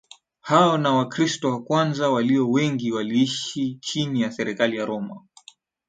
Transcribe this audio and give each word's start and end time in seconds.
Hao 0.41 0.77
na 0.77 0.91
Wakristo 0.93 1.49
wa 1.51 1.63
kwanza 1.63 2.09
walio 2.09 2.49
wengi 2.49 2.91
waliishi 2.91 3.77
chini 3.81 4.21
ya 4.21 4.31
serikali 4.31 4.77
ya 4.77 4.85
Roma 4.85 5.21